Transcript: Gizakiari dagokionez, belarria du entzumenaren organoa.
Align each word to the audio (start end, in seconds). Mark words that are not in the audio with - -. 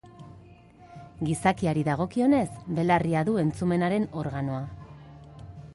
Gizakiari 1.27 1.83
dagokionez, 1.89 2.47
belarria 2.79 3.25
du 3.29 3.37
entzumenaren 3.45 4.09
organoa. 4.23 4.65